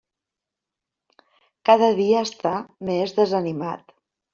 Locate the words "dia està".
2.03-2.59